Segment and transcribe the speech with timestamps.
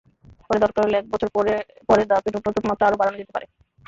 [0.47, 1.53] পরে দরকার হলে এক বছর পরে
[1.87, 3.45] পরের ধাপে ন্যূনতম মাত্রা আরও বাড়ানো যেতে পারে।